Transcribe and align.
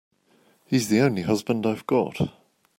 He's 0.65 0.87
the 0.87 0.99
only 1.01 1.21
husband 1.21 1.63
I've 1.63 1.85
got. 1.85 2.17